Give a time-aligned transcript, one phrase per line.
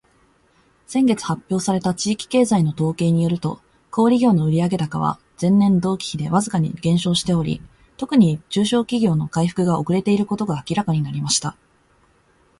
[0.89, 3.61] 「先月発表された地域経済の統計によると、
[3.91, 7.61] 小売業の売上高は前年同期比でわずかに減少しており、
[7.97, 11.55] 特に中小企業の回復が遅れていることが明らかになりました。」